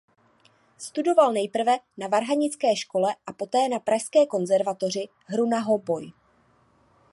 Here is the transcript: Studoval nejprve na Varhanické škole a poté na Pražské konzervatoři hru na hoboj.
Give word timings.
Studoval 0.77 1.33
nejprve 1.33 1.79
na 1.97 2.07
Varhanické 2.07 2.75
škole 2.75 3.15
a 3.25 3.33
poté 3.33 3.69
na 3.69 3.79
Pražské 3.79 4.25
konzervatoři 4.25 5.07
hru 5.25 5.45
na 5.45 5.59
hoboj. 5.59 6.11